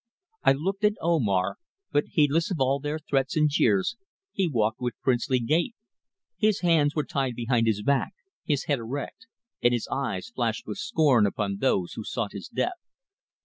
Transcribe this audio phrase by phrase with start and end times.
[0.43, 1.57] I looked at Omar,
[1.91, 3.97] but heedless of all their threats and jeers,
[4.31, 5.75] he walked with princely gait.
[6.39, 9.27] His hands were tied behind his back, his head erect,
[9.61, 12.79] and his eyes flashed with scorn upon those who sought his death.